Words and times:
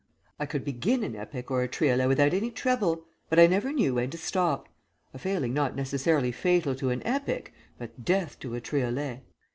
I 0.39 0.47
could 0.47 0.65
begin 0.65 1.03
an 1.03 1.15
epic 1.15 1.51
or 1.51 1.61
a 1.61 1.67
triolet 1.67 2.07
without 2.07 2.33
any 2.33 2.49
trouble; 2.49 3.05
but 3.29 3.37
I 3.37 3.45
never 3.45 3.71
knew 3.71 3.93
when 3.93 4.09
to 4.09 4.17
stop, 4.17 4.67
a 5.13 5.19
failing 5.19 5.53
not 5.53 5.75
necessarily 5.75 6.31
fatal 6.31 6.73
to 6.77 6.89
an 6.89 7.03
epic, 7.05 7.53
but 7.77 8.03
death 8.03 8.39
to 8.39 8.55
a 8.55 8.61
triolet. 8.61 9.19